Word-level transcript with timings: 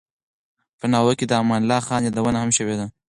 په 0.79 0.85
ناول 0.91 1.13
کې 1.19 1.25
د 1.27 1.33
امان 1.41 1.61
الله 1.63 1.79
خان 1.87 2.01
یادونه 2.07 2.37
هم 2.41 2.51
شوې 2.57 2.75
ده. 2.79 2.87